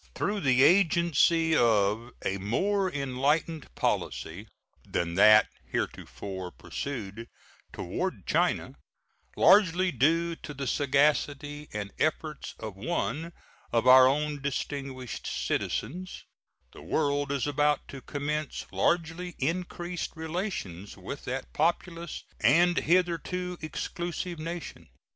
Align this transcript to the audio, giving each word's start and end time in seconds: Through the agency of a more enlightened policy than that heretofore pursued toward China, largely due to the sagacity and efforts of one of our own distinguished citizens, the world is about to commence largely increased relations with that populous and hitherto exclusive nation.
Through 0.15 0.39
the 0.39 0.63
agency 0.63 1.55
of 1.55 2.09
a 2.25 2.39
more 2.39 2.91
enlightened 2.91 3.67
policy 3.75 4.47
than 4.83 5.13
that 5.13 5.45
heretofore 5.67 6.49
pursued 6.49 7.27
toward 7.71 8.25
China, 8.25 8.73
largely 9.37 9.91
due 9.91 10.35
to 10.37 10.55
the 10.55 10.65
sagacity 10.65 11.69
and 11.71 11.91
efforts 11.99 12.55
of 12.57 12.75
one 12.75 13.31
of 13.71 13.85
our 13.85 14.07
own 14.07 14.41
distinguished 14.41 15.27
citizens, 15.27 16.23
the 16.73 16.81
world 16.81 17.31
is 17.31 17.45
about 17.45 17.87
to 17.89 18.01
commence 18.01 18.65
largely 18.71 19.35
increased 19.37 20.13
relations 20.15 20.97
with 20.97 21.25
that 21.25 21.53
populous 21.53 22.23
and 22.39 22.75
hitherto 22.79 23.55
exclusive 23.61 24.39
nation. 24.39 24.89